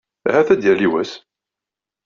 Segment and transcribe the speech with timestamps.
[0.29, 1.11] Ahat ad yali wass.